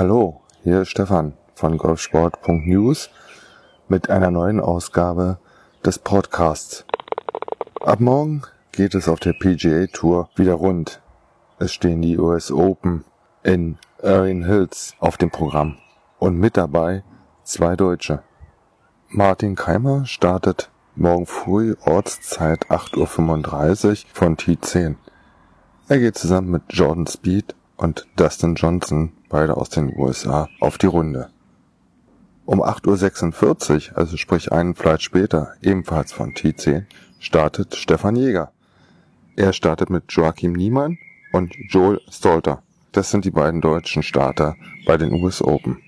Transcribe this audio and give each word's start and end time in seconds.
Hallo, 0.00 0.42
hier 0.62 0.82
ist 0.82 0.90
Stefan 0.90 1.32
von 1.56 1.76
golfsport.news 1.76 3.10
mit 3.88 4.08
einer 4.10 4.30
neuen 4.30 4.60
Ausgabe 4.60 5.38
des 5.84 5.98
Podcasts. 5.98 6.84
Ab 7.80 7.98
morgen 7.98 8.42
geht 8.70 8.94
es 8.94 9.08
auf 9.08 9.18
der 9.18 9.32
PGA 9.32 9.88
Tour 9.88 10.30
wieder 10.36 10.54
rund. 10.54 11.02
Es 11.58 11.72
stehen 11.72 12.00
die 12.00 12.16
US 12.16 12.52
Open 12.52 13.06
in 13.42 13.76
Erin 14.00 14.44
Hills 14.44 14.94
auf 15.00 15.16
dem 15.16 15.32
Programm 15.32 15.78
und 16.20 16.38
mit 16.38 16.56
dabei 16.56 17.02
zwei 17.42 17.74
Deutsche. 17.74 18.22
Martin 19.08 19.56
Keimer 19.56 20.06
startet 20.06 20.70
morgen 20.94 21.26
früh 21.26 21.74
Ortszeit 21.84 22.66
8.35 22.66 23.88
Uhr 23.88 23.96
von 24.12 24.36
T10. 24.36 24.94
Er 25.88 25.98
geht 25.98 26.16
zusammen 26.16 26.52
mit 26.52 26.62
Jordan 26.68 27.08
Speed 27.08 27.56
und 27.78 28.06
Dustin 28.16 28.56
Johnson, 28.56 29.12
beide 29.30 29.56
aus 29.56 29.70
den 29.70 29.96
USA, 29.96 30.48
auf 30.60 30.76
die 30.76 30.86
Runde. 30.86 31.30
Um 32.44 32.62
8.46 32.62 33.92
Uhr, 33.92 33.98
also 33.98 34.16
sprich 34.16 34.52
einen 34.52 34.74
Flight 34.74 35.02
später, 35.02 35.54
ebenfalls 35.62 36.12
von 36.12 36.34
T10, 36.34 36.84
startet 37.18 37.74
Stefan 37.76 38.16
Jäger. 38.16 38.52
Er 39.36 39.52
startet 39.52 39.90
mit 39.90 40.04
Joachim 40.08 40.52
Niemann 40.52 40.98
und 41.32 41.54
Joel 41.68 42.00
Stolter. 42.10 42.62
Das 42.92 43.10
sind 43.10 43.24
die 43.24 43.30
beiden 43.30 43.60
deutschen 43.60 44.02
Starter 44.02 44.56
bei 44.86 44.96
den 44.96 45.12
US 45.12 45.40
Open. 45.40 45.78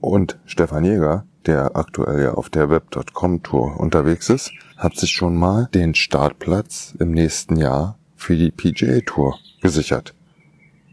Und 0.00 0.38
Stefan 0.46 0.84
Jäger, 0.84 1.24
der 1.46 1.76
aktuell 1.76 2.22
ja 2.22 2.34
auf 2.34 2.50
der 2.50 2.68
Web.com 2.68 3.42
Tour 3.42 3.78
unterwegs 3.80 4.28
ist, 4.28 4.52
hat 4.76 4.96
sich 4.96 5.12
schon 5.12 5.36
mal 5.36 5.68
den 5.72 5.94
Startplatz 5.94 6.94
im 6.98 7.12
nächsten 7.12 7.56
Jahr 7.56 7.98
für 8.16 8.36
die 8.36 8.50
PGA 8.50 9.00
Tour 9.00 9.38
gesichert. 9.62 10.14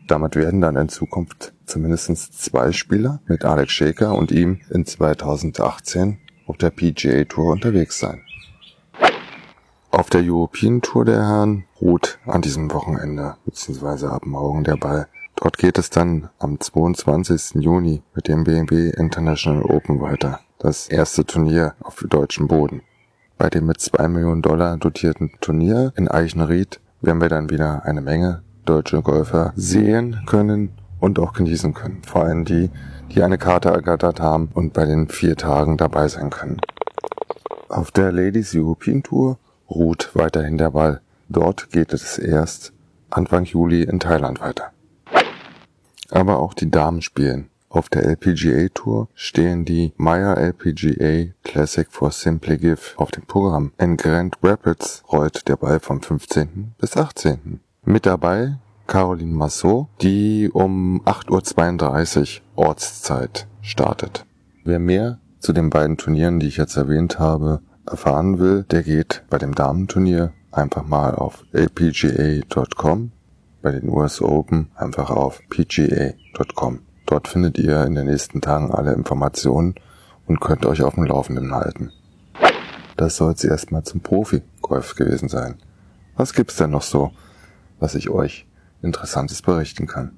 Damit 0.08 0.38
werden 0.38 0.62
dann 0.62 0.78
in 0.78 0.88
Zukunft 0.88 1.54
zumindest 1.66 2.42
zwei 2.42 2.72
Spieler 2.72 3.20
mit 3.28 3.44
Alex 3.44 3.74
Shaker 3.74 4.16
und 4.16 4.32
ihm 4.32 4.62
in 4.70 4.86
2018 4.86 6.18
auf 6.48 6.58
der 6.58 6.70
PGA 6.70 7.26
Tour 7.26 7.52
unterwegs 7.52 8.00
sein. 8.00 8.22
Auf 9.92 10.10
der 10.10 10.22
European 10.24 10.82
Tour 10.82 11.04
der 11.06 11.28
Herren 11.28 11.66
ruht 11.82 12.20
an 12.26 12.42
diesem 12.42 12.72
Wochenende 12.72 13.36
bzw. 13.46 14.08
ab 14.08 14.26
morgen 14.26 14.64
der 14.64 14.78
Ball. 14.78 15.08
Dort 15.36 15.58
geht 15.58 15.78
es 15.78 15.90
dann 15.90 16.30
am 16.40 16.60
22. 16.60 17.62
Juni 17.62 18.02
mit 18.16 18.28
dem 18.28 18.46
BMW 18.46 18.90
International 18.90 19.64
Open 19.64 20.00
weiter. 20.00 20.40
Das 20.58 20.88
erste 20.88 21.26
Turnier 21.26 21.76
auf 21.82 22.04
deutschem 22.08 22.48
Boden. 22.48 22.82
Bei 23.38 23.50
dem 23.50 23.66
mit 23.66 23.82
zwei 23.82 24.08
Millionen 24.08 24.42
Dollar 24.42 24.78
dotierten 24.78 25.32
Turnier 25.42 25.94
in 25.96 26.08
Eichenried 26.08 26.80
werden 27.02 27.22
wir 27.22 27.30
dann 27.30 27.50
wieder 27.50 27.84
eine 27.86 28.02
Menge 28.02 28.42
deutsche 28.68 29.02
Golfer 29.02 29.54
sehen 29.56 30.22
können 30.26 30.72
und 31.00 31.20
auch 31.20 31.34
genießen 31.34 31.74
können. 31.74 32.02
Vor 32.06 32.24
allem 32.24 32.46
die, 32.46 32.70
die 33.14 33.24
eine 33.24 33.38
Karte 33.38 33.70
ergattert 33.70 34.20
haben 34.20 34.50
und 34.54 34.74
bei 34.74 34.86
den 34.86 35.08
vier 35.10 35.36
Tagen 35.36 35.78
dabei 35.78 36.08
sein 36.08 36.30
können. 36.30 36.60
Auf 37.70 37.92
der 37.92 38.12
Ladies 38.12 38.56
European 38.56 39.04
Tour 39.04 39.38
ruht 39.70 40.12
weiterhin 40.14 40.58
der 40.58 40.72
Ball. 40.72 41.02
Dort 41.30 41.72
geht 41.72 41.94
es 41.94 42.18
erst 42.18 42.74
Anfang 43.10 43.44
Juli 43.44 43.84
in 43.84 44.00
Thailand 44.00 44.42
weiter. 44.42 44.72
Aber 46.10 46.40
auch 46.40 46.54
die 46.54 46.72
Damen 46.72 47.02
spielen. 47.02 47.50
Auf 47.70 47.90
der 47.90 48.06
LPGA 48.06 48.70
Tour 48.74 49.10
stehen 49.14 49.66
die 49.66 49.92
Meyer 49.98 50.38
LPGA 50.38 51.34
Classic 51.44 51.88
for 51.90 52.12
Simply 52.12 52.58
Give 52.58 52.80
auf 52.96 53.12
dem 53.12 53.26
Programm. 53.26 53.74
In 53.78 53.98
Grand 53.98 54.38
Rapids 54.42 55.04
rollt 55.12 55.48
der 55.50 55.58
Ball 55.58 55.82
vom 55.82 56.02
15. 56.02 56.76
bis 56.80 56.96
18. 56.96 57.60
Mit 57.90 58.06
dabei 58.06 58.58
Caroline 58.86 59.34
Massot, 59.34 59.88
die 60.02 60.50
um 60.52 61.02
8.32 61.06 62.42
Uhr 62.58 62.66
Ortszeit 62.66 63.48
startet. 63.62 64.26
Wer 64.66 64.80
mehr 64.80 65.20
zu 65.40 65.54
den 65.54 65.70
beiden 65.70 65.96
Turnieren, 65.96 66.42
die 66.42 66.48
ich 66.48 66.58
jetzt 66.58 66.76
erwähnt 66.76 67.18
habe, 67.18 67.62
erfahren 67.86 68.40
will, 68.40 68.64
der 68.64 68.84
geht 68.84 69.24
bei 69.30 69.38
dem 69.38 69.56
Damenturnier 69.56 70.34
einfach 70.52 70.86
mal 70.86 71.16
auf 71.16 71.46
apga.com, 71.54 73.14
bei 73.62 73.72
den 73.72 73.88
US 73.88 74.22
Open 74.22 74.70
einfach 74.76 75.10
auf 75.10 75.40
pga.com. 75.50 76.80
Dort 77.06 77.30
findet 77.30 77.58
ihr 77.58 77.86
in 77.86 77.96
den 77.96 78.08
nächsten 78.08 78.42
Tagen 78.42 78.70
alle 78.70 78.92
Informationen 78.92 79.76
und 80.26 80.42
könnt 80.42 80.66
euch 80.66 80.84
auf 80.84 80.96
dem 80.96 81.06
Laufenden 81.06 81.56
halten. 81.56 81.94
Das 82.98 83.16
soll 83.16 83.32
es 83.32 83.46
erstmal 83.46 83.84
zum 83.84 84.02
Profi-Golf 84.02 84.96
gewesen 84.96 85.30
sein. 85.30 85.56
Was 86.18 86.34
gibt's 86.34 86.58
denn 86.58 86.72
noch 86.72 86.82
so 86.82 87.12
was 87.80 87.96
ich 87.96 88.10
euch 88.10 88.46
Interessantes 88.82 89.42
berichten 89.42 89.88
kann. 89.88 90.12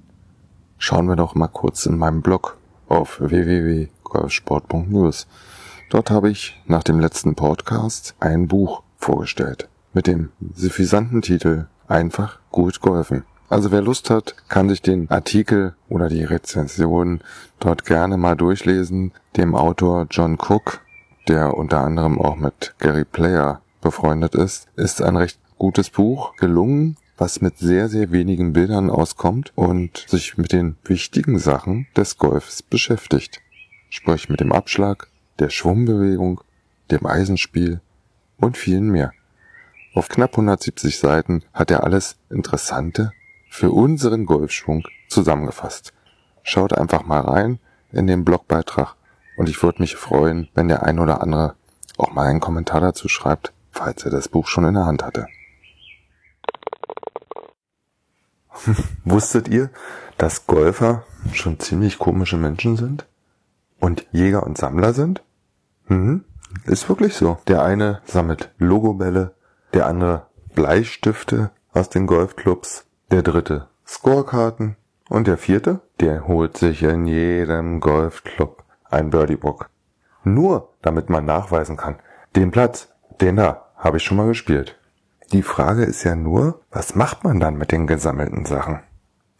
Schauen 0.77 1.07
wir 1.07 1.15
doch 1.15 1.35
mal 1.35 1.47
kurz 1.47 1.85
in 1.85 1.97
meinem 1.97 2.21
Blog 2.21 2.57
auf 2.87 3.19
www.golfsport.news. 3.19 5.27
Dort 5.89 6.11
habe 6.11 6.29
ich 6.29 6.61
nach 6.67 6.83
dem 6.83 6.99
letzten 6.99 7.35
Podcast 7.35 8.15
ein 8.19 8.47
Buch 8.47 8.83
vorgestellt 8.97 9.69
mit 9.93 10.07
dem 10.07 10.31
suffisanten 10.53 11.21
Titel 11.21 11.67
Einfach 11.87 12.39
gut 12.51 12.81
golfen. 12.81 13.23
Also 13.49 13.71
wer 13.71 13.81
Lust 13.81 14.11
hat, 14.11 14.35
kann 14.47 14.69
sich 14.69 14.83
den 14.83 15.09
Artikel 15.09 15.73
oder 15.89 16.07
die 16.07 16.23
Rezension 16.23 17.21
dort 17.59 17.85
gerne 17.85 18.17
mal 18.17 18.35
durchlesen. 18.35 19.11
Dem 19.37 19.55
Autor 19.55 20.05
John 20.11 20.37
Cook, 20.37 20.81
der 21.27 21.57
unter 21.57 21.79
anderem 21.79 22.21
auch 22.21 22.35
mit 22.35 22.75
Gary 22.77 23.05
Player 23.05 23.61
befreundet 23.81 24.35
ist, 24.35 24.67
ist 24.75 25.01
ein 25.01 25.15
recht 25.15 25.39
gutes 25.57 25.89
Buch 25.89 26.35
gelungen 26.35 26.95
was 27.19 27.41
mit 27.41 27.57
sehr, 27.57 27.89
sehr 27.89 28.11
wenigen 28.11 28.53
Bildern 28.53 28.89
auskommt 28.89 29.51
und 29.55 30.05
sich 30.07 30.37
mit 30.37 30.53
den 30.53 30.77
wichtigen 30.85 31.37
Sachen 31.37 31.87
des 31.95 32.17
Golfs 32.17 32.63
beschäftigt. 32.63 33.41
Sprich 33.89 34.29
mit 34.29 34.39
dem 34.39 34.53
Abschlag, 34.53 35.07
der 35.37 35.49
Schwungbewegung, 35.49 36.41
dem 36.91 37.05
Eisenspiel 37.05 37.81
und 38.37 38.57
vielen 38.57 38.89
mehr. 38.89 39.11
Auf 39.93 40.07
knapp 40.07 40.31
170 40.31 40.97
Seiten 40.97 41.43
hat 41.53 41.71
er 41.71 41.83
alles 41.83 42.15
Interessante 42.29 43.11
für 43.49 43.71
unseren 43.71 44.25
Golfschwung 44.25 44.83
zusammengefasst. 45.09 45.93
Schaut 46.43 46.73
einfach 46.73 47.03
mal 47.03 47.21
rein 47.21 47.59
in 47.91 48.07
den 48.07 48.23
Blogbeitrag 48.23 48.95
und 49.35 49.49
ich 49.49 49.61
würde 49.61 49.81
mich 49.81 49.95
freuen, 49.95 50.47
wenn 50.53 50.69
der 50.69 50.83
ein 50.83 50.99
oder 50.99 51.21
andere 51.21 51.55
auch 51.97 52.13
mal 52.13 52.27
einen 52.27 52.39
Kommentar 52.39 52.79
dazu 52.79 53.09
schreibt, 53.09 53.51
falls 53.71 54.05
er 54.05 54.11
das 54.11 54.29
Buch 54.29 54.47
schon 54.47 54.63
in 54.63 54.75
der 54.75 54.85
Hand 54.85 55.03
hatte. 55.03 55.27
Wusstet 59.03 59.47
ihr, 59.47 59.69
dass 60.17 60.47
Golfer 60.47 61.03
schon 61.33 61.59
ziemlich 61.59 61.99
komische 61.99 62.37
Menschen 62.37 62.77
sind? 62.77 63.05
Und 63.79 64.05
Jäger 64.11 64.43
und 64.43 64.57
Sammler 64.57 64.93
sind? 64.93 65.23
Mhm, 65.87 66.25
ist 66.65 66.89
wirklich 66.89 67.15
so. 67.15 67.37
Der 67.47 67.63
eine 67.63 68.01
sammelt 68.05 68.51
Logobälle, 68.57 69.35
der 69.73 69.87
andere 69.87 70.27
Bleistifte 70.53 71.51
aus 71.73 71.89
den 71.89 72.07
Golfclubs, 72.07 72.85
der 73.11 73.21
dritte 73.21 73.67
Scorekarten 73.87 74.75
und 75.09 75.27
der 75.27 75.37
vierte, 75.37 75.81
der 75.99 76.27
holt 76.27 76.57
sich 76.57 76.83
in 76.83 77.07
jedem 77.07 77.79
Golfclub 77.79 78.63
ein 78.89 79.09
Birdiebook. 79.09 79.69
Nur 80.23 80.73
damit 80.81 81.09
man 81.09 81.25
nachweisen 81.25 81.77
kann, 81.77 81.99
den 82.35 82.51
Platz, 82.51 82.89
den 83.21 83.35
da, 83.35 83.71
habe 83.75 83.97
ich 83.97 84.03
schon 84.03 84.17
mal 84.17 84.27
gespielt. 84.27 84.78
Die 85.31 85.43
Frage 85.43 85.83
ist 85.83 86.03
ja 86.03 86.15
nur, 86.15 86.61
was 86.71 86.95
macht 86.95 87.23
man 87.23 87.39
dann 87.39 87.55
mit 87.55 87.71
den 87.71 87.85
gesammelten 87.85 88.45
Sachen? 88.45 88.79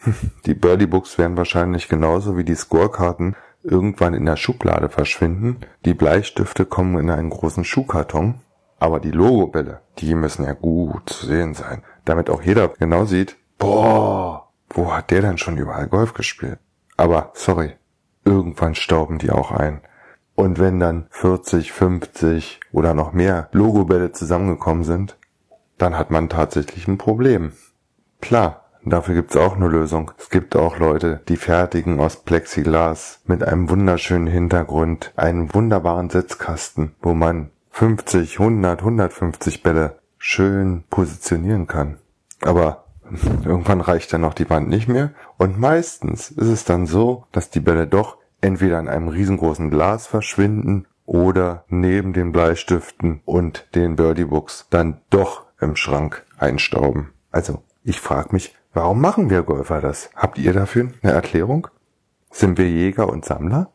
Die 0.46 0.54
Birdie 0.54 0.86
Books 0.86 1.18
werden 1.18 1.36
wahrscheinlich 1.36 1.90
genauso 1.90 2.38
wie 2.38 2.44
die 2.44 2.56
Scorekarten 2.56 3.36
irgendwann 3.64 4.14
in 4.14 4.26
der 4.26 4.38
Schublade 4.38 4.90
verschwinden. 4.90 5.58
Die 5.86 5.96
Bleistifte 5.96 6.66
kommen 6.66 7.00
in 7.00 7.10
einen 7.10 7.32
großen 7.32 7.66
Schuhkarton. 7.66 8.36
Aber 8.80 9.00
die 9.00 9.12
Logobälle, 9.12 9.82
die 9.98 10.16
müssen 10.16 10.46
ja 10.46 10.54
gut 10.54 11.10
zu 11.10 11.26
sehen 11.26 11.54
sein, 11.54 11.84
damit 12.06 12.30
auch 12.30 12.42
jeder 12.42 12.70
genau 12.70 13.04
sieht, 13.04 13.36
boah, 13.58 14.50
wo 14.70 14.94
hat 14.94 15.12
der 15.12 15.22
denn 15.22 15.38
schon 15.38 15.58
überall 15.58 15.88
Golf 15.88 16.14
gespielt? 16.14 16.60
Aber 16.96 17.32
sorry, 17.34 17.76
irgendwann 18.24 18.76
stauben 18.76 19.18
die 19.18 19.32
auch 19.32 19.52
ein. 19.52 19.82
Und 20.36 20.60
wenn 20.60 20.80
dann 20.80 21.08
40, 21.10 21.74
50 21.74 22.62
oder 22.72 22.94
noch 22.94 23.12
mehr 23.12 23.50
Logobälle 23.52 24.14
zusammengekommen 24.14 24.86
sind, 24.86 25.18
dann 25.80 25.98
hat 25.98 26.12
man 26.12 26.30
tatsächlich 26.30 26.88
ein 26.88 26.98
Problem. 26.98 27.54
Klar, 28.22 28.66
dafür 28.84 29.16
gibt's 29.16 29.36
auch 29.36 29.56
eine 29.56 29.68
Lösung. 29.68 30.12
Es 30.18 30.30
gibt 30.30 30.56
auch 30.56 30.78
Leute, 30.78 31.22
die 31.28 31.38
fertigen 31.38 32.00
aus 32.00 32.18
Plexiglas 32.18 33.22
mit 33.26 33.44
einem 33.44 33.70
wunderschönen 33.70 34.28
Hintergrund 34.28 35.14
einen 35.16 35.54
wunderbaren 35.54 36.10
Setzkasten, 36.10 36.96
wo 37.02 37.14
man 37.14 37.50
50, 37.72 38.40
100, 38.40 38.80
150 38.80 39.64
Bälle 39.64 40.00
schön 40.18 40.84
positionieren 40.90 41.68
kann. 41.68 41.98
Aber 42.42 42.86
irgendwann 43.46 43.82
reicht 43.82 44.14
dann 44.14 44.22
noch 44.22 44.34
die 44.34 44.50
Wand 44.50 44.70
nicht 44.70 44.88
mehr 44.88 45.12
und 45.38 45.60
meistens 45.60 46.30
ist 46.30 46.48
es 46.48 46.66
dann 46.66 46.86
so, 46.86 47.26
dass 47.32 47.50
die 47.50 47.62
Bälle 47.62 47.88
doch 47.88 48.18
entweder 48.42 48.80
in 48.80 48.88
einem 48.88 49.08
riesengroßen 49.08 49.70
Glas 49.70 50.08
verschwinden 50.08 50.86
oder 51.06 51.64
neben 51.70 52.14
den 52.14 52.32
Bleistiften 52.32 53.22
und 53.26 53.68
den 53.74 53.96
Birdie 53.96 54.26
Books 54.26 54.68
dann 54.70 55.02
doch 55.10 55.46
im 55.60 55.76
Schrank 55.76 56.26
einstauben. 56.38 57.14
Also, 57.32 57.64
ich 57.84 58.00
frage 58.00 58.30
mich, 58.32 58.56
warum 58.74 59.02
machen 59.02 59.30
wir 59.30 59.44
Golfer 59.44 59.82
das? 59.82 60.10
Habt 60.16 60.38
ihr 60.38 60.54
dafür 60.54 60.92
eine 61.02 61.12
Erklärung? 61.12 61.68
Sind 62.32 62.58
wir 62.58 62.70
Jäger 62.70 63.10
und 63.10 63.26
Sammler? 63.26 63.72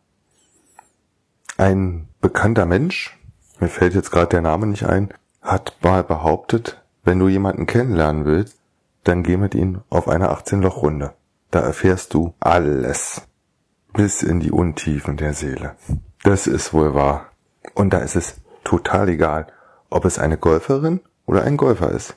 Ein 1.57 2.09
bekannter 2.21 2.67
Mensch, 2.67 3.19
mir 3.61 3.69
fällt 3.69 3.95
jetzt 3.95 4.11
gerade 4.11 4.29
der 4.29 4.43
Name 4.43 4.67
nicht 4.67 4.85
ein, 4.85 5.13
hat 5.41 5.77
mal 5.83 6.03
behauptet, 6.03 6.83
wenn 7.05 7.19
du 7.19 7.29
jemanden 7.29 7.67
kennenlernen 7.67 8.25
willst, 8.25 8.59
dann 9.05 9.23
geh 9.23 9.37
mit 9.37 9.55
ihm 9.55 9.83
auf 9.91 10.09
eine 10.09 10.31
18-Loch-Runde. 10.33 11.13
Da 11.51 11.61
erfährst 11.61 12.15
du 12.15 12.35
alles. 12.41 13.23
Bis 13.93 14.23
in 14.23 14.41
die 14.41 14.51
Untiefen 14.51 15.17
der 15.17 15.35
Seele. 15.35 15.77
Das 16.25 16.47
ist 16.47 16.73
wohl 16.73 16.95
wahr. 16.95 17.27
Und 17.75 17.93
da 17.93 17.99
ist 17.99 18.17
es 18.17 18.41
total 18.65 19.09
egal, 19.11 19.47
ob 19.91 20.05
es 20.05 20.19
eine 20.19 20.39
Golferin 20.39 21.01
oder 21.26 21.44
ein 21.44 21.56
Golfer 21.56 21.91
ist. 21.91 22.17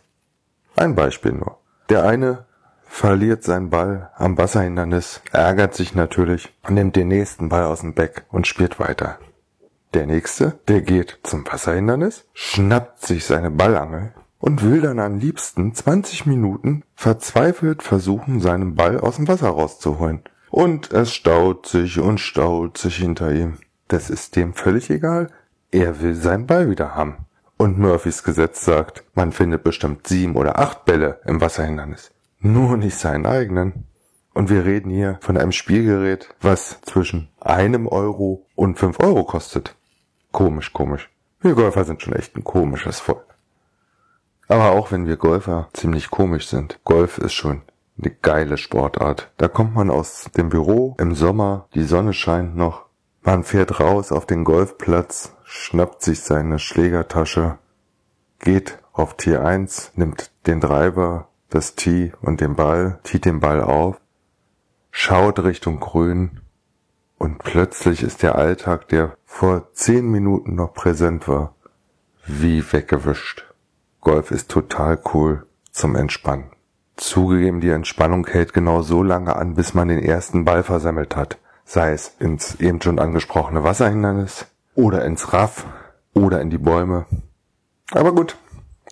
Ein 0.75 0.95
Beispiel 0.95 1.31
nur. 1.31 1.57
Der 1.89 2.03
eine 2.03 2.45
verliert 2.83 3.43
seinen 3.43 3.69
Ball 3.69 4.11
am 4.15 4.37
Wasserhindernis, 4.37 5.21
ärgert 5.31 5.75
sich 5.75 5.95
natürlich, 5.95 6.53
nimmt 6.69 6.95
den 6.95 7.09
nächsten 7.09 7.49
Ball 7.49 7.65
aus 7.65 7.81
dem 7.81 7.93
Beck 7.93 8.25
und 8.29 8.47
spielt 8.47 8.79
weiter. 8.79 9.19
Der 9.93 10.05
nächste, 10.05 10.59
der 10.67 10.81
geht 10.81 11.19
zum 11.23 11.45
Wasserhindernis, 11.45 12.25
schnappt 12.33 13.01
sich 13.01 13.25
seine 13.25 13.51
Ballangel 13.51 14.13
und 14.39 14.63
will 14.63 14.81
dann 14.81 14.99
am 14.99 15.17
liebsten 15.17 15.73
20 15.73 16.25
Minuten 16.25 16.83
verzweifelt 16.95 17.83
versuchen, 17.83 18.39
seinen 18.39 18.75
Ball 18.75 18.99
aus 18.99 19.15
dem 19.15 19.27
Wasser 19.27 19.49
rauszuholen. 19.49 20.21
Und 20.49 20.91
es 20.91 21.13
staut 21.13 21.67
sich 21.67 21.99
und 21.99 22.19
staut 22.19 22.77
sich 22.77 22.97
hinter 22.97 23.31
ihm. 23.31 23.57
Das 23.87 24.09
ist 24.09 24.35
dem 24.35 24.53
völlig 24.53 24.89
egal. 24.89 25.29
Er 25.71 26.01
will 26.01 26.15
seinen 26.15 26.47
Ball 26.47 26.69
wieder 26.69 26.95
haben. 26.95 27.26
Und 27.57 27.79
Murphys 27.79 28.23
Gesetz 28.23 28.63
sagt, 28.63 29.03
man 29.15 29.31
findet 29.31 29.63
bestimmt 29.63 30.07
sieben 30.07 30.35
oder 30.35 30.59
acht 30.59 30.85
Bälle 30.85 31.19
im 31.25 31.41
Wasserhindernis. 31.41 32.11
Nur 32.39 32.77
nicht 32.77 32.97
seinen 32.97 33.25
eigenen. 33.25 33.85
Und 34.33 34.51
wir 34.51 34.65
reden 34.65 34.91
hier 34.91 35.17
von 35.21 35.37
einem 35.37 35.51
Spielgerät, 35.51 36.29
was 36.39 36.79
zwischen 36.81 37.29
einem 37.39 37.87
Euro 37.87 38.45
und 38.53 38.77
fünf 38.77 38.99
Euro 38.99 39.23
kostet. 39.23 39.75
Komisch, 40.31 40.71
komisch. 40.71 41.09
Wir 41.41 41.55
Golfer 41.55 41.83
sind 41.85 42.03
schon 42.03 42.13
echt 42.13 42.35
ein 42.35 42.43
komisches 42.43 42.99
Volk. 42.99 43.25
Aber 44.47 44.71
auch 44.71 44.91
wenn 44.91 45.07
wir 45.07 45.17
Golfer 45.17 45.69
ziemlich 45.73 46.11
komisch 46.11 46.47
sind, 46.47 46.79
Golf 46.83 47.17
ist 47.17 47.33
schon 47.33 47.63
eine 47.99 48.11
geile 48.11 48.57
Sportart. 48.57 49.31
Da 49.37 49.47
kommt 49.47 49.73
man 49.73 49.89
aus 49.89 50.29
dem 50.37 50.49
Büro 50.49 50.95
im 50.99 51.15
Sommer, 51.15 51.67
die 51.73 51.83
Sonne 51.83 52.13
scheint 52.13 52.55
noch, 52.55 52.85
man 53.23 53.43
fährt 53.43 53.79
raus 53.79 54.11
auf 54.11 54.25
den 54.25 54.43
Golfplatz, 54.43 55.35
schnappt 55.49 56.03
sich 56.03 56.19
seine 56.19 56.59
Schlägertasche, 56.59 57.57
geht 58.39 58.79
auf 58.91 59.15
Tier 59.15 59.45
1, 59.45 59.93
nimmt 59.95 60.29
den 60.45 60.59
Driver, 60.59 61.29
das 61.49 61.75
Tee 61.75 62.11
und 62.21 62.41
den 62.41 62.55
Ball, 62.55 62.99
tiet 63.03 63.23
den 63.23 63.39
Ball 63.39 63.61
auf, 63.61 63.95
schaut 64.91 65.39
Richtung 65.39 65.79
Grün 65.79 66.41
und 67.17 67.39
plötzlich 67.39 68.03
ist 68.03 68.23
der 68.23 68.35
Alltag, 68.35 68.89
der 68.89 69.15
vor 69.23 69.71
zehn 69.71 70.11
Minuten 70.11 70.55
noch 70.55 70.73
präsent 70.73 71.29
war, 71.29 71.55
wie 72.25 72.61
weggewischt. 72.73 73.45
Golf 74.01 74.31
ist 74.31 74.51
total 74.51 74.99
cool 75.13 75.47
zum 75.71 75.95
Entspannen. 75.95 76.51
Zugegeben, 76.97 77.61
die 77.61 77.69
Entspannung 77.69 78.27
hält 78.27 78.53
genau 78.53 78.81
so 78.81 79.01
lange 79.01 79.37
an, 79.37 79.55
bis 79.55 79.73
man 79.73 79.87
den 79.87 80.03
ersten 80.03 80.43
Ball 80.43 80.63
versammelt 80.63 81.15
hat. 81.15 81.37
Sei 81.63 81.93
es 81.93 82.15
ins 82.19 82.55
eben 82.55 82.81
schon 82.81 82.99
angesprochene 82.99 83.63
Wasserhindernis 83.63 84.47
oder 84.77 85.03
ins 85.03 85.33
Raff 85.33 85.65
oder 86.13 86.39
in 86.39 86.49
die 86.49 86.59
Bäume. 86.59 87.07
Aber 87.91 88.13
gut, 88.13 88.37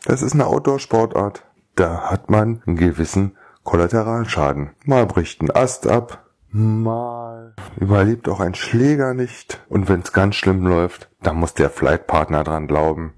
das 0.06 0.22
ist 0.22 0.34
eine 0.34 0.48
Outdoor-Sportart. 0.48 1.44
Da 1.76 2.10
hat 2.10 2.30
man 2.30 2.62
einen 2.66 2.76
gewissen 2.76 3.38
Kollateralschaden. 3.64 4.72
Mal 4.86 5.06
bricht 5.06 5.42
ein 5.42 5.52
Ast 5.52 5.88
ab, 5.88 6.26
mal 6.50 7.54
überlebt 7.78 8.28
auch 8.28 8.40
ein 8.40 8.56
Schläger 8.56 9.14
nicht. 9.14 9.64
Und 9.70 9.88
wenn 9.88 10.02
es 10.02 10.12
ganz 10.12 10.36
schlimm 10.36 10.66
läuft, 10.66 11.10
dann 11.22 11.36
muss 11.38 11.54
der 11.54 11.70
Flightpartner 11.70 12.44
dran 12.44 12.68
glauben. 12.68 13.14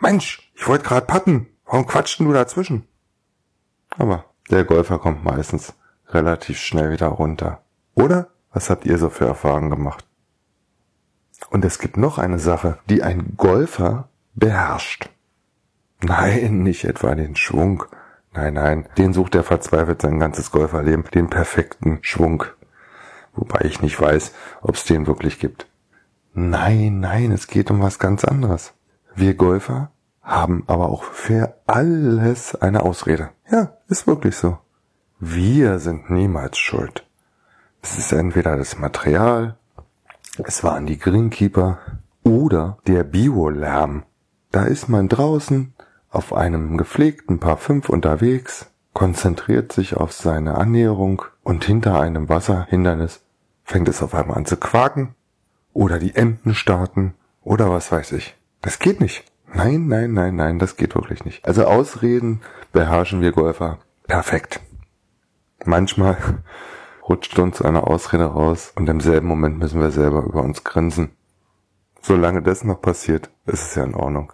Mensch, 0.00 0.50
ich 0.54 0.66
wollte 0.66 0.84
gerade 0.84 1.06
patten. 1.06 1.48
Warum 1.66 1.86
quatschten 1.86 2.26
du 2.26 2.32
dazwischen? 2.32 2.86
Aber 3.98 4.24
der 4.50 4.64
Golfer 4.64 4.98
kommt 4.98 5.24
meistens 5.24 5.74
relativ 6.08 6.58
schnell 6.58 6.90
wieder 6.90 7.08
runter. 7.08 7.62
Oder? 7.94 8.28
Was 8.52 8.70
habt 8.70 8.86
ihr 8.86 8.96
so 8.96 9.10
für 9.10 9.26
Erfahrungen 9.26 9.68
gemacht? 9.68 10.07
Und 11.50 11.64
es 11.64 11.78
gibt 11.78 11.96
noch 11.96 12.18
eine 12.18 12.38
Sache, 12.38 12.78
die 12.88 13.02
ein 13.02 13.34
Golfer 13.36 14.08
beherrscht. 14.34 15.10
Nein, 16.00 16.62
nicht 16.62 16.84
etwa 16.84 17.14
den 17.14 17.36
Schwung. 17.36 17.84
Nein, 18.32 18.54
nein, 18.54 18.88
den 18.98 19.12
sucht 19.12 19.34
er 19.34 19.42
verzweifelt 19.42 20.02
sein 20.02 20.20
ganzes 20.20 20.50
Golferleben, 20.50 21.04
den 21.12 21.28
perfekten 21.28 21.98
Schwung. 22.02 22.44
Wobei 23.34 23.62
ich 23.64 23.82
nicht 23.82 24.00
weiß, 24.00 24.32
ob 24.60 24.74
es 24.74 24.84
den 24.84 25.06
wirklich 25.06 25.38
gibt. 25.38 25.66
Nein, 26.34 27.00
nein, 27.00 27.32
es 27.32 27.46
geht 27.46 27.70
um 27.70 27.80
was 27.80 27.98
ganz 27.98 28.24
anderes. 28.24 28.74
Wir 29.14 29.34
Golfer 29.34 29.90
haben 30.22 30.64
aber 30.66 30.90
auch 30.90 31.02
für 31.02 31.54
alles 31.66 32.54
eine 32.54 32.82
Ausrede. 32.82 33.30
Ja, 33.50 33.78
ist 33.88 34.06
wirklich 34.06 34.36
so. 34.36 34.58
Wir 35.18 35.80
sind 35.80 36.10
niemals 36.10 36.58
schuld. 36.58 37.04
Es 37.82 37.98
ist 37.98 38.12
entweder 38.12 38.56
das 38.56 38.78
Material, 38.78 39.57
es 40.44 40.62
waren 40.62 40.86
die 40.86 40.98
Greenkeeper 40.98 41.78
oder 42.22 42.78
der 42.86 43.04
Biolärm. 43.04 44.04
Da 44.50 44.64
ist 44.64 44.88
man 44.88 45.08
draußen 45.08 45.74
auf 46.10 46.32
einem 46.32 46.76
gepflegten 46.78 47.38
Paar 47.38 47.56
fünf 47.56 47.88
unterwegs, 47.88 48.70
konzentriert 48.92 49.72
sich 49.72 49.96
auf 49.96 50.12
seine 50.12 50.56
Annäherung 50.56 51.22
und 51.42 51.64
hinter 51.64 52.00
einem 52.00 52.28
Wasserhindernis 52.28 53.20
fängt 53.64 53.88
es 53.88 54.02
auf 54.02 54.14
einmal 54.14 54.38
an 54.38 54.46
zu 54.46 54.56
quaken 54.56 55.14
oder 55.72 55.98
die 55.98 56.14
Enten 56.14 56.54
starten 56.54 57.14
oder 57.42 57.70
was 57.70 57.92
weiß 57.92 58.12
ich. 58.12 58.36
Das 58.62 58.78
geht 58.78 59.00
nicht. 59.00 59.24
Nein, 59.52 59.86
nein, 59.86 60.12
nein, 60.12 60.36
nein, 60.36 60.58
das 60.58 60.76
geht 60.76 60.94
wirklich 60.94 61.24
nicht. 61.24 61.44
Also 61.44 61.64
Ausreden 61.64 62.40
beherrschen 62.72 63.20
wir 63.20 63.32
Golfer 63.32 63.78
perfekt. 64.06 64.60
Manchmal 65.64 66.16
rutscht 67.08 67.38
uns 67.38 67.62
eine 67.62 67.86
Ausrede 67.86 68.26
raus 68.26 68.72
und 68.76 68.88
im 68.88 69.00
selben 69.00 69.26
Moment 69.28 69.58
müssen 69.58 69.80
wir 69.80 69.90
selber 69.90 70.22
über 70.22 70.42
uns 70.42 70.64
grinsen. 70.64 71.10
Solange 72.00 72.42
das 72.42 72.64
noch 72.64 72.80
passiert, 72.80 73.30
ist 73.46 73.62
es 73.62 73.74
ja 73.74 73.84
in 73.84 73.94
Ordnung. 73.94 74.32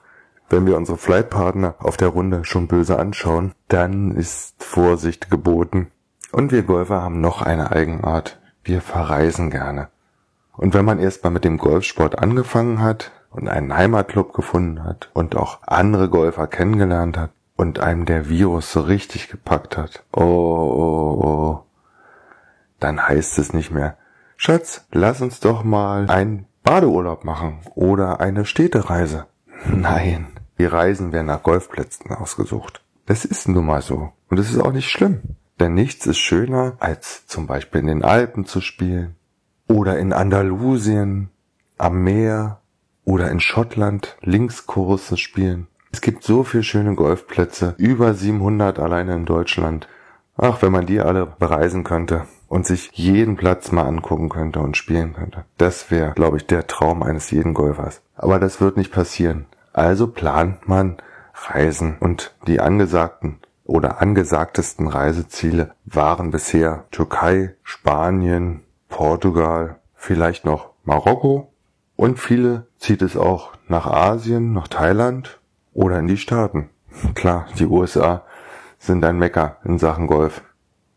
Wenn 0.50 0.66
wir 0.66 0.76
unsere 0.76 0.98
Flightpartner 0.98 1.76
auf 1.78 1.96
der 1.96 2.08
Runde 2.08 2.44
schon 2.44 2.68
böse 2.68 2.98
anschauen, 2.98 3.52
dann 3.68 4.10
ist 4.10 4.62
Vorsicht 4.62 5.30
geboten. 5.30 5.90
Und 6.32 6.52
wir 6.52 6.62
Golfer 6.62 7.02
haben 7.02 7.20
noch 7.20 7.42
eine 7.42 7.72
Eigenart. 7.72 8.40
Wir 8.62 8.80
verreisen 8.80 9.50
gerne. 9.50 9.88
Und 10.56 10.74
wenn 10.74 10.84
man 10.84 10.98
erst 10.98 11.24
mal 11.24 11.30
mit 11.30 11.44
dem 11.44 11.58
Golfsport 11.58 12.18
angefangen 12.18 12.80
hat, 12.82 13.12
und 13.34 13.48
einen 13.48 13.76
Heimatclub 13.76 14.32
gefunden 14.32 14.84
hat 14.84 15.10
und 15.12 15.36
auch 15.36 15.58
andere 15.62 16.08
Golfer 16.08 16.46
kennengelernt 16.46 17.18
hat 17.18 17.30
und 17.56 17.80
einem 17.80 18.04
der 18.04 18.28
Virus 18.28 18.72
so 18.72 18.80
richtig 18.80 19.28
gepackt 19.28 19.76
hat, 19.76 20.04
oh, 20.12 20.22
oh, 20.22 21.20
oh, 21.24 21.60
dann 22.84 23.08
heißt 23.08 23.38
es 23.38 23.54
nicht 23.54 23.70
mehr, 23.70 23.96
Schatz, 24.36 24.86
lass 24.92 25.22
uns 25.22 25.40
doch 25.40 25.64
mal 25.64 26.10
einen 26.10 26.46
Badeurlaub 26.62 27.24
machen 27.24 27.60
oder 27.74 28.20
eine 28.20 28.44
Städtereise. 28.44 29.26
Nein, 29.66 30.26
die 30.58 30.66
Reisen 30.66 31.10
werden 31.10 31.28
nach 31.28 31.42
Golfplätzen 31.42 32.10
ausgesucht. 32.10 32.84
Das 33.06 33.24
ist 33.24 33.48
nun 33.48 33.64
mal 33.64 33.80
so. 33.80 34.12
Und 34.28 34.38
es 34.38 34.50
ist 34.50 34.58
auch 34.58 34.72
nicht 34.72 34.90
schlimm. 34.90 35.22
Denn 35.60 35.72
nichts 35.72 36.06
ist 36.06 36.18
schöner, 36.18 36.76
als 36.78 37.26
zum 37.26 37.46
Beispiel 37.46 37.80
in 37.80 37.86
den 37.86 38.04
Alpen 38.04 38.44
zu 38.44 38.60
spielen 38.60 39.14
oder 39.66 39.98
in 39.98 40.12
Andalusien, 40.12 41.30
am 41.78 42.02
Meer 42.02 42.60
oder 43.04 43.30
in 43.30 43.40
Schottland 43.40 44.18
Linkskurse 44.20 45.16
spielen. 45.16 45.68
Es 45.90 46.02
gibt 46.02 46.22
so 46.22 46.44
viele 46.44 46.64
schöne 46.64 46.96
Golfplätze, 46.96 47.76
über 47.78 48.12
700 48.12 48.78
alleine 48.78 49.14
in 49.14 49.24
Deutschland. 49.24 49.88
Ach, 50.36 50.60
wenn 50.60 50.72
man 50.72 50.86
die 50.86 51.00
alle 51.00 51.24
bereisen 51.24 51.84
könnte 51.84 52.26
und 52.54 52.68
sich 52.68 52.90
jeden 52.92 53.34
Platz 53.34 53.72
mal 53.72 53.82
angucken 53.82 54.28
könnte 54.28 54.60
und 54.60 54.76
spielen 54.76 55.14
könnte. 55.14 55.44
Das 55.58 55.90
wäre, 55.90 56.12
glaube 56.12 56.36
ich, 56.36 56.46
der 56.46 56.68
Traum 56.68 57.02
eines 57.02 57.32
jeden 57.32 57.52
Golfers. 57.52 58.00
Aber 58.14 58.38
das 58.38 58.60
wird 58.60 58.76
nicht 58.76 58.92
passieren. 58.92 59.46
Also 59.72 60.06
plant 60.06 60.68
man 60.68 60.98
Reisen 61.34 61.96
und 61.98 62.32
die 62.46 62.60
angesagten 62.60 63.40
oder 63.64 64.00
angesagtesten 64.00 64.86
Reiseziele 64.86 65.74
waren 65.84 66.30
bisher 66.30 66.84
Türkei, 66.92 67.56
Spanien, 67.64 68.60
Portugal, 68.88 69.80
vielleicht 69.96 70.44
noch 70.44 70.70
Marokko 70.84 71.52
und 71.96 72.20
viele 72.20 72.68
zieht 72.78 73.02
es 73.02 73.16
auch 73.16 73.50
nach 73.66 73.88
Asien, 73.88 74.52
nach 74.52 74.68
Thailand 74.68 75.40
oder 75.72 75.98
in 75.98 76.06
die 76.06 76.18
Staaten. 76.18 76.70
Klar, 77.14 77.48
die 77.58 77.66
USA 77.66 78.22
sind 78.78 79.04
ein 79.04 79.18
Mecker 79.18 79.56
in 79.64 79.80
Sachen 79.80 80.06
Golf. 80.06 80.44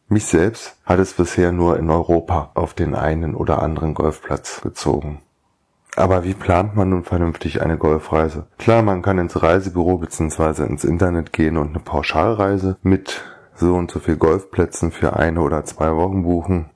Mich 0.09 0.25
selbst 0.25 0.77
hat 0.85 0.99
es 0.99 1.13
bisher 1.13 1.51
nur 1.51 1.77
in 1.77 1.89
Europa 1.89 2.51
auf 2.53 2.73
den 2.73 2.95
einen 2.95 3.35
oder 3.35 3.61
anderen 3.61 3.93
Golfplatz 3.93 4.61
gezogen. 4.61 5.21
Aber 5.97 6.23
wie 6.23 6.33
plant 6.33 6.75
man 6.75 6.89
nun 6.91 7.03
vernünftig 7.03 7.61
eine 7.61 7.77
Golfreise? 7.77 8.45
Klar, 8.57 8.83
man 8.83 9.01
kann 9.01 9.17
ins 9.17 9.41
Reisebüro 9.41 9.97
bzw. 9.97 10.63
ins 10.63 10.85
Internet 10.85 11.33
gehen 11.33 11.57
und 11.57 11.69
eine 11.69 11.79
Pauschalreise 11.79 12.77
mit 12.83 13.23
so 13.55 13.73
und 13.73 13.91
so 13.91 13.99
viel 13.99 14.15
Golfplätzen 14.15 14.91
für 14.91 15.17
eine 15.17 15.41
oder 15.41 15.65
zwei 15.65 15.95
Wochen 15.95 16.23
buchen. 16.23 16.69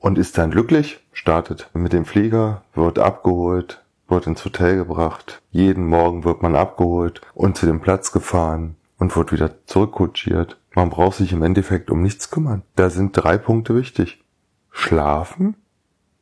und 0.00 0.16
ist 0.16 0.38
dann 0.38 0.50
glücklich, 0.50 1.06
startet 1.12 1.70
mit 1.74 1.92
dem 1.92 2.04
Flieger, 2.04 2.62
wird 2.74 2.98
abgeholt, 2.98 3.84
wird 4.08 4.26
ins 4.26 4.44
Hotel 4.44 4.76
gebracht, 4.76 5.42
jeden 5.50 5.86
Morgen 5.86 6.24
wird 6.24 6.42
man 6.42 6.56
abgeholt 6.56 7.20
und 7.34 7.56
zu 7.56 7.66
dem 7.66 7.80
Platz 7.80 8.12
gefahren 8.12 8.76
und 8.98 9.14
wird 9.16 9.32
wieder 9.32 9.64
zurückkutschiert. 9.66 10.56
Man 10.78 10.90
braucht 10.90 11.16
sich 11.16 11.32
im 11.32 11.42
Endeffekt 11.42 11.90
um 11.90 12.02
nichts 12.02 12.30
kümmern. 12.30 12.62
Da 12.76 12.88
sind 12.88 13.10
drei 13.10 13.36
Punkte 13.36 13.74
wichtig. 13.74 14.24
Schlafen, 14.70 15.56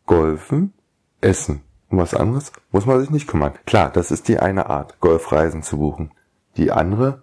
golfen, 0.07 0.73
essen. 1.21 1.61
Um 1.91 1.99
was 1.99 2.15
anderes 2.15 2.53
muss 2.73 2.87
man 2.87 2.99
sich 2.99 3.11
nicht 3.11 3.29
kümmern. 3.29 3.53
Klar, 3.67 3.91
das 3.91 4.11
ist 4.11 4.29
die 4.29 4.39
eine 4.39 4.71
Art, 4.71 4.99
Golfreisen 5.01 5.63
zu 5.63 5.77
buchen. 5.77 6.11
Die 6.57 6.73
andere 6.73 7.21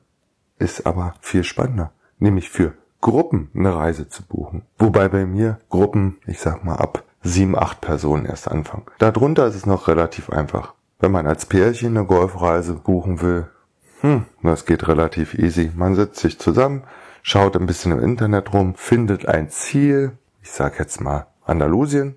ist 0.60 0.86
aber 0.86 1.16
viel 1.22 1.44
spannender, 1.44 1.92
nämlich 2.20 2.52
für 2.52 2.76
Gruppen 3.02 3.50
eine 3.56 3.76
Reise 3.76 4.08
zu 4.08 4.22
buchen. 4.22 4.62
Wobei 4.78 5.10
bei 5.10 5.26
mir 5.26 5.58
Gruppen, 5.70 6.18
ich 6.28 6.40
sag 6.40 6.64
mal 6.64 6.76
ab 6.76 7.02
sieben, 7.24 7.58
acht 7.58 7.82
Personen 7.82 8.26
erst 8.26 8.48
anfangen. 8.48 8.86
Darunter 9.00 9.48
ist 9.48 9.56
es 9.56 9.66
noch 9.66 9.88
relativ 9.88 10.30
einfach. 10.30 10.76
Wenn 11.00 11.12
man 11.12 11.26
als 11.26 11.48
Pärchen 11.48 11.98
eine 11.98 12.06
Golfreise 12.06 12.76
buchen 12.76 13.22
will, 13.22 13.50
hm, 14.02 14.26
das 14.44 14.68
geht 14.68 14.88
relativ 14.88 15.34
easy. 15.34 15.72
Man 15.76 15.96
setzt 15.96 16.20
sich 16.20 16.38
zusammen, 16.38 16.84
schaut 17.24 17.58
ein 17.58 17.66
bisschen 17.66 17.92
im 17.94 18.00
Internet 18.00 18.54
rum, 18.54 18.76
findet 18.76 19.28
ein 19.28 19.50
Ziel, 19.50 20.12
ich 20.44 20.52
sag 20.52 20.78
jetzt 20.78 21.02
mal 21.02 21.26
Andalusien, 21.44 22.16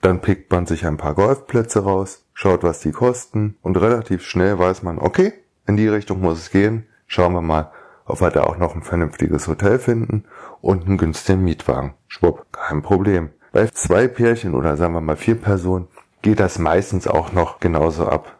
dann 0.00 0.20
pickt 0.20 0.50
man 0.50 0.66
sich 0.66 0.86
ein 0.86 0.96
paar 0.96 1.14
Golfplätze 1.14 1.84
raus, 1.84 2.26
schaut, 2.34 2.64
was 2.64 2.80
die 2.80 2.92
kosten 2.92 3.56
und 3.62 3.80
relativ 3.80 4.24
schnell 4.24 4.58
weiß 4.58 4.82
man, 4.82 4.98
okay, 4.98 5.32
in 5.66 5.76
die 5.76 5.88
Richtung 5.88 6.20
muss 6.20 6.38
es 6.38 6.50
gehen. 6.50 6.86
Schauen 7.06 7.34
wir 7.34 7.42
mal, 7.42 7.70
ob 8.06 8.20
wir 8.20 8.30
da 8.30 8.44
auch 8.44 8.56
noch 8.56 8.74
ein 8.74 8.82
vernünftiges 8.82 9.48
Hotel 9.48 9.78
finden 9.78 10.24
und 10.60 10.86
einen 10.86 10.98
günstigen 10.98 11.44
Mietwagen. 11.44 11.94
Schwupp, 12.06 12.46
kein 12.52 12.82
Problem. 12.82 13.30
Bei 13.52 13.66
zwei 13.66 14.08
Pärchen 14.08 14.54
oder 14.54 14.76
sagen 14.76 14.94
wir 14.94 15.00
mal 15.00 15.16
vier 15.16 15.34
Personen 15.34 15.88
geht 16.22 16.40
das 16.40 16.58
meistens 16.58 17.06
auch 17.06 17.32
noch 17.32 17.60
genauso 17.60 18.06
ab. 18.06 18.37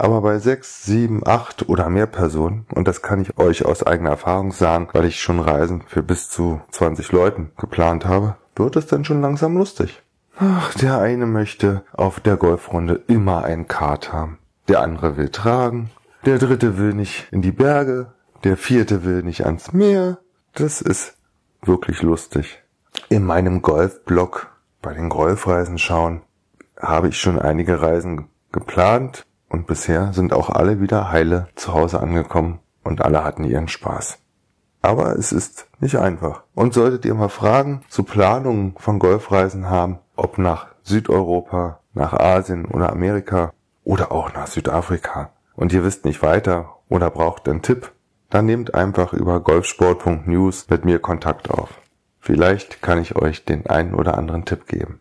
Aber 0.00 0.22
bei 0.22 0.38
sechs, 0.38 0.82
sieben, 0.82 1.26
acht 1.26 1.68
oder 1.68 1.90
mehr 1.90 2.06
Personen, 2.06 2.64
und 2.74 2.88
das 2.88 3.02
kann 3.02 3.20
ich 3.20 3.36
euch 3.36 3.66
aus 3.66 3.82
eigener 3.82 4.08
Erfahrung 4.08 4.50
sagen, 4.50 4.88
weil 4.94 5.04
ich 5.04 5.20
schon 5.20 5.40
Reisen 5.40 5.82
für 5.86 6.02
bis 6.02 6.30
zu 6.30 6.62
20 6.70 7.12
Leuten 7.12 7.52
geplant 7.58 8.06
habe, 8.06 8.36
wird 8.56 8.76
es 8.76 8.86
dann 8.86 9.04
schon 9.04 9.20
langsam 9.20 9.58
lustig. 9.58 10.02
Ach, 10.38 10.72
der 10.72 11.00
eine 11.00 11.26
möchte 11.26 11.84
auf 11.92 12.18
der 12.18 12.38
Golfrunde 12.38 13.02
immer 13.08 13.44
ein 13.44 13.68
Kart 13.68 14.10
haben. 14.10 14.38
Der 14.68 14.80
andere 14.80 15.18
will 15.18 15.28
tragen. 15.28 15.90
Der 16.24 16.38
dritte 16.38 16.78
will 16.78 16.94
nicht 16.94 17.28
in 17.30 17.42
die 17.42 17.52
Berge. 17.52 18.14
Der 18.42 18.56
vierte 18.56 19.04
will 19.04 19.22
nicht 19.22 19.44
ans 19.44 19.74
Meer. 19.74 20.16
Das 20.54 20.80
ist 20.80 21.18
wirklich 21.60 22.00
lustig. 22.00 22.62
In 23.10 23.26
meinem 23.26 23.60
Golfblog 23.60 24.48
bei 24.80 24.94
den 24.94 25.10
Golfreisen 25.10 25.76
schauen 25.76 26.22
habe 26.80 27.08
ich 27.08 27.20
schon 27.20 27.38
einige 27.38 27.82
Reisen 27.82 28.30
geplant 28.50 29.26
und 29.50 29.66
bisher 29.66 30.14
sind 30.14 30.32
auch 30.32 30.48
alle 30.48 30.80
wieder 30.80 31.12
heile 31.12 31.48
zu 31.56 31.74
Hause 31.74 32.00
angekommen 32.00 32.60
und 32.82 33.02
alle 33.02 33.22
hatten 33.22 33.44
ihren 33.44 33.68
Spaß. 33.68 34.18
Aber 34.80 35.16
es 35.18 35.32
ist 35.32 35.68
nicht 35.80 35.96
einfach. 35.96 36.44
Und 36.54 36.72
solltet 36.72 37.04
ihr 37.04 37.14
mal 37.14 37.28
Fragen 37.28 37.82
zu 37.88 38.04
Planungen 38.04 38.74
von 38.78 38.98
Golfreisen 38.98 39.68
haben, 39.68 39.98
ob 40.16 40.38
nach 40.38 40.68
Südeuropa, 40.82 41.80
nach 41.92 42.14
Asien 42.14 42.64
oder 42.64 42.90
Amerika 42.90 43.52
oder 43.84 44.12
auch 44.12 44.32
nach 44.32 44.46
Südafrika 44.46 45.30
und 45.56 45.72
ihr 45.72 45.84
wisst 45.84 46.06
nicht 46.06 46.22
weiter 46.22 46.76
oder 46.88 47.10
braucht 47.10 47.48
einen 47.48 47.60
Tipp, 47.60 47.92
dann 48.30 48.46
nehmt 48.46 48.74
einfach 48.74 49.12
über 49.12 49.40
golfsport.news 49.40 50.70
mit 50.70 50.84
mir 50.84 51.00
Kontakt 51.00 51.50
auf. 51.50 51.70
Vielleicht 52.20 52.80
kann 52.80 53.00
ich 53.00 53.16
euch 53.16 53.44
den 53.44 53.66
einen 53.66 53.94
oder 53.94 54.16
anderen 54.16 54.44
Tipp 54.44 54.66
geben. 54.66 55.00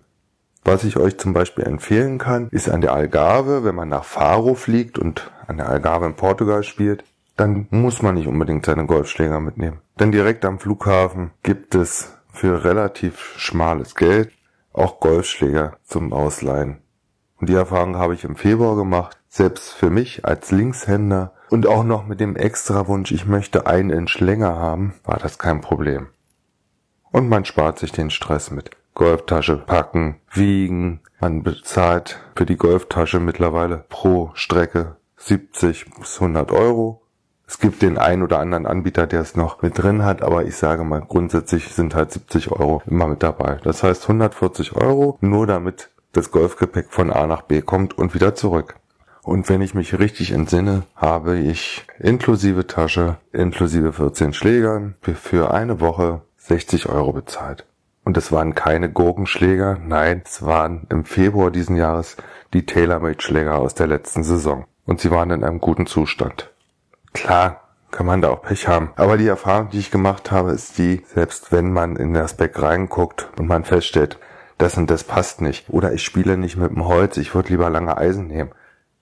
Was 0.64 0.84
ich 0.84 0.98
euch 0.98 1.18
zum 1.18 1.34
Beispiel 1.34 1.66
empfehlen 1.66 2.18
kann, 2.18 2.50
ist 2.52 2.70
an 2.70 2.82
der 2.82 2.94
Algarve, 2.94 3.64
wenn 3.64 3.76
man 3.76 3.90
nach 3.90 4.04
Faro 4.04 4.56
fliegt 4.56 5.00
und 5.00 5.32
an 5.48 5.58
der 5.58 5.70
Algarve 5.70 6.06
in 6.06 6.16
Portugal 6.16 6.64
spielt, 6.64 7.04
dann 7.38 7.68
muss 7.72 8.02
man 8.02 8.16
nicht 8.16 8.28
unbedingt 8.28 8.66
seine 8.66 8.86
Golfschläger 8.86 9.40
mitnehmen. 9.40 9.80
Denn 10.00 10.12
direkt 10.12 10.46
am 10.46 10.60
Flughafen 10.60 11.32
gibt 11.42 11.74
es 11.76 12.18
für 12.32 12.64
relativ 12.64 13.34
schmales 13.38 13.96
Geld 13.96 14.32
auch 14.74 15.00
Golfschläger 15.00 15.78
zum 15.84 16.14
Ausleihen. 16.14 16.78
Und 17.38 17.50
die 17.50 17.56
Erfahrung 17.56 17.96
habe 17.98 18.14
ich 18.14 18.24
im 18.24 18.36
Februar 18.36 18.76
gemacht. 18.76 19.18
Selbst 19.30 19.74
für 19.74 19.90
mich 19.90 20.26
als 20.26 20.52
Linkshänder 20.52 21.34
und 21.50 21.68
auch 21.68 21.84
noch 21.84 22.06
mit 22.06 22.20
dem 22.20 22.36
Extrawunsch, 22.36 23.12
ich 23.12 23.26
möchte 23.26 23.68
einen 23.68 23.90
Inch 23.90 24.20
länger 24.20 24.56
haben, 24.56 24.96
war 25.04 25.18
das 25.18 25.38
kein 25.38 25.62
Problem. 25.62 26.08
Und 27.12 27.30
man 27.30 27.46
spart 27.46 27.80
sich 27.80 27.92
den 27.92 28.10
Stress 28.10 28.52
mit 28.52 28.72
Golftasche 28.94 29.58
packen, 29.58 30.18
wiegen. 30.32 31.00
Man 31.20 31.44
bezahlt 31.44 32.20
für 32.36 32.46
die 32.46 32.58
Golftasche 32.58 33.20
mittlerweile 33.20 33.86
pro 33.90 34.32
Strecke 34.34 34.98
70 35.18 35.86
bis 36.00 36.16
100 36.16 36.52
Euro. 36.52 37.02
Es 37.48 37.60
gibt 37.60 37.82
den 37.82 37.98
einen 37.98 38.22
oder 38.22 38.40
anderen 38.40 38.68
Anbieter, 38.68 39.08
der 39.08 39.22
es 39.22 39.36
noch 39.36 39.62
mit 39.62 39.82
drin 39.82 40.06
hat, 40.06 40.22
aber 40.22 40.46
ich 40.46 40.56
sage 40.56 40.84
mal, 40.84 41.02
grundsätzlich 41.02 41.70
sind 41.70 41.96
halt 41.96 42.12
70 42.12 42.52
Euro 42.52 42.84
immer 42.86 43.08
mit 43.08 43.24
dabei. 43.24 43.60
Das 43.64 43.82
heißt 43.84 44.04
140 44.04 44.76
Euro, 44.76 45.18
nur 45.22 45.48
damit 45.48 45.90
das 46.12 46.30
Golfgepäck 46.30 46.92
von 46.92 47.12
A 47.12 47.26
nach 47.26 47.42
B 47.42 47.62
kommt 47.62 47.98
und 47.98 48.14
wieder 48.14 48.36
zurück. 48.36 48.76
Und 49.24 49.50
wenn 49.50 49.62
ich 49.62 49.74
mich 49.74 49.98
richtig 49.98 50.32
entsinne, 50.32 50.84
habe 50.96 51.38
ich 51.38 51.86
inklusive 52.00 52.68
Tasche, 52.68 53.18
inklusive 53.32 53.94
14 53.94 54.34
Schlägern 54.34 54.96
für 55.02 55.54
eine 55.54 55.80
Woche 55.80 56.22
60 56.50 56.90
Euro 56.90 57.14
bezahlt. 57.14 57.66
Und 58.04 58.18
es 58.18 58.32
waren 58.32 58.56
keine 58.56 58.90
Gurkenschläger, 58.92 59.78
nein, 59.86 60.24
es 60.26 60.44
waren 60.44 60.88
im 60.90 61.06
Februar 61.06 61.52
diesen 61.52 61.76
Jahres 61.76 62.18
die 62.54 62.66
TaylorMade-Schläger 62.66 63.58
aus 63.58 63.76
der 63.76 63.88
letzten 63.88 64.24
Saison. 64.24 64.66
Und 64.86 65.00
sie 65.00 65.12
waren 65.12 65.30
in 65.30 65.44
einem 65.44 65.60
guten 65.60 65.86
Zustand. 65.86 66.50
Klar, 67.14 67.62
kann 67.92 68.08
man 68.08 68.22
da 68.22 68.30
auch 68.30 68.42
Pech 68.42 68.68
haben. 68.68 68.92
Aber 68.96 69.18
die 69.18 69.28
Erfahrung, 69.28 69.70
die 69.70 69.80
ich 69.80 69.92
gemacht 69.92 70.32
habe, 70.32 70.52
ist 70.52 70.78
die, 70.80 71.04
selbst 71.06 71.52
wenn 71.52 71.72
man 71.72 71.96
in 71.96 72.14
das 72.14 72.36
Back 72.36 72.60
reinguckt 72.62 73.30
und 73.38 73.48
man 73.48 73.64
feststellt, 73.64 74.18
das 74.58 74.78
und 74.78 74.90
das 74.90 75.04
passt 75.04 75.42
nicht. 75.42 75.70
Oder 75.70 75.94
ich 75.94 76.04
spiele 76.04 76.38
nicht 76.38 76.58
mit 76.58 76.72
dem 76.72 76.86
Holz, 76.86 77.18
ich 77.18 77.36
würde 77.36 77.50
lieber 77.50 77.70
lange 77.70 77.98
Eisen 77.98 78.28
nehmen. 78.28 78.52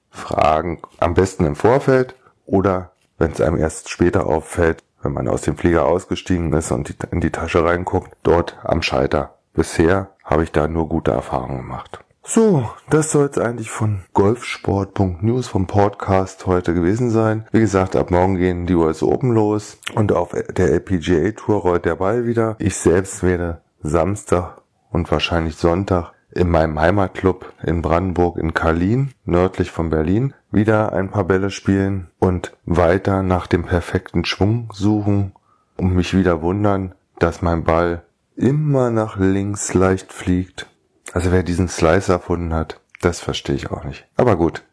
Fragen 0.10 0.82
am 1.00 1.14
besten 1.14 1.46
im 1.46 1.56
Vorfeld 1.56 2.16
oder 2.46 2.92
wenn 3.18 3.32
es 3.32 3.42
einem 3.42 3.58
erst 3.58 3.90
später 3.90 4.28
auffällt, 4.28 4.84
wenn 5.02 5.14
man 5.14 5.28
aus 5.28 5.42
dem 5.42 5.58
Flieger 5.58 5.86
ausgestiegen 5.86 6.52
ist 6.54 6.72
und 6.72 6.96
in 7.12 7.22
die 7.22 7.32
Tasche 7.32 7.64
reinguckt, 7.64 8.12
dort 8.24 8.58
am 8.64 8.82
Schalter. 8.82 9.36
Bisher 9.54 10.12
habe 10.24 10.44
ich 10.44 10.52
da 10.52 10.68
nur 10.68 10.88
gute 10.88 11.12
Erfahrungen 11.12 11.58
gemacht. 11.58 12.00
So, 12.30 12.70
das 12.90 13.12
soll 13.12 13.30
es 13.32 13.38
eigentlich 13.38 13.70
von 13.70 14.02
golfsport.news 14.14 15.48
vom 15.48 15.66
Podcast 15.66 16.46
heute 16.46 16.74
gewesen 16.74 17.10
sein. 17.10 17.48
Wie 17.54 17.62
gesagt, 17.62 17.96
ab 17.96 18.12
morgen 18.12 18.36
gehen 18.36 18.66
die 18.66 18.76
US 18.76 19.02
Open 19.02 19.32
los 19.32 19.78
und 19.96 20.12
auf 20.12 20.32
der 20.32 20.72
LPGA 20.74 21.32
Tour 21.32 21.62
rollt 21.62 21.86
der 21.86 21.96
Ball 21.96 22.26
wieder. 22.26 22.58
Ich 22.60 22.76
selbst 22.76 23.24
werde 23.24 23.62
Samstag 23.82 24.62
und 24.92 25.10
wahrscheinlich 25.10 25.56
Sonntag 25.56 26.12
in 26.32 26.50
meinem 26.50 26.78
Heimatclub 26.80 27.54
in 27.64 27.82
Brandenburg 27.82 28.38
in 28.38 28.54
Karlin, 28.54 29.12
nördlich 29.24 29.72
von 29.72 29.90
Berlin, 29.90 30.34
wieder 30.52 30.94
ein 30.94 31.10
paar 31.10 31.26
Bälle 31.26 31.50
spielen 31.50 32.10
und 32.20 32.56
weiter 32.66 33.24
nach 33.24 33.48
dem 33.48 33.64
perfekten 33.64 34.26
Schwung 34.26 34.70
suchen 34.74 35.34
und 35.76 35.94
mich 35.94 36.16
wieder 36.16 36.42
wundern, 36.42 36.96
dass 37.20 37.42
mein 37.42 37.64
Ball 37.64 38.04
immer 38.36 38.92
nach 38.92 39.18
links 39.18 39.74
leicht 39.74 40.14
fliegt 40.14 40.68
also 41.14 41.32
wer 41.32 41.44
diesen 41.44 41.68
Slice 41.68 42.12
erfunden 42.12 42.54
hat, 42.54 42.80
das 43.02 43.20
verstehe 43.20 43.56
ich 43.56 43.72
auch 43.72 43.84
nicht. 43.84 44.06
Aber 44.16 44.36
gut. 44.36 44.64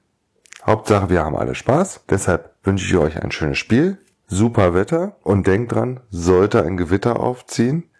Hauptsache, 0.66 1.10
wir 1.10 1.22
haben 1.22 1.36
alle 1.36 1.54
Spaß. 1.54 2.04
Deshalb 2.08 2.54
wünsche 2.62 2.86
ich 2.86 2.96
euch 2.96 3.22
ein 3.22 3.30
schönes 3.30 3.58
Spiel, 3.58 3.98
super 4.26 4.74
Wetter 4.74 5.16
und 5.22 5.46
denkt 5.46 5.72
dran, 5.72 6.00
sollte 6.10 6.62
ein 6.62 6.76
Gewitter 6.76 7.20
aufziehen, 7.20 7.90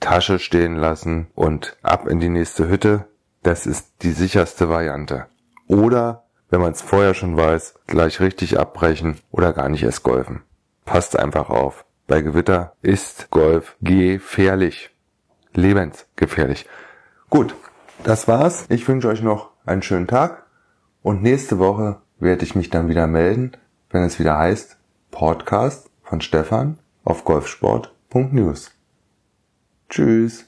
Tasche 0.00 0.38
stehen 0.38 0.76
lassen 0.76 1.28
und 1.34 1.78
ab 1.82 2.06
in 2.06 2.20
die 2.20 2.28
nächste 2.28 2.68
Hütte. 2.68 3.06
Das 3.42 3.66
ist 3.66 4.02
die 4.02 4.12
sicherste 4.12 4.68
Variante. 4.68 5.26
Oder, 5.66 6.25
wenn 6.50 6.60
man 6.60 6.72
es 6.72 6.82
vorher 6.82 7.14
schon 7.14 7.36
weiß, 7.36 7.74
gleich 7.86 8.20
richtig 8.20 8.58
abbrechen 8.58 9.18
oder 9.30 9.52
gar 9.52 9.68
nicht 9.68 9.82
erst 9.82 10.02
golfen. 10.02 10.42
Passt 10.84 11.18
einfach 11.18 11.50
auf. 11.50 11.84
Bei 12.06 12.20
Gewitter 12.22 12.74
ist 12.82 13.30
Golf 13.30 13.76
gefährlich. 13.80 14.90
Lebensgefährlich. 15.54 16.66
Gut, 17.30 17.54
das 18.04 18.28
war's. 18.28 18.66
Ich 18.68 18.86
wünsche 18.86 19.08
euch 19.08 19.22
noch 19.22 19.50
einen 19.64 19.82
schönen 19.82 20.06
Tag 20.06 20.46
und 21.02 21.22
nächste 21.22 21.58
Woche 21.58 22.00
werde 22.18 22.44
ich 22.44 22.54
mich 22.54 22.70
dann 22.70 22.88
wieder 22.88 23.06
melden, 23.06 23.52
wenn 23.90 24.04
es 24.04 24.18
wieder 24.18 24.38
heißt 24.38 24.76
Podcast 25.10 25.90
von 26.02 26.20
Stefan 26.20 26.78
auf 27.04 27.24
golfsport.news. 27.24 28.70
Tschüss. 29.88 30.46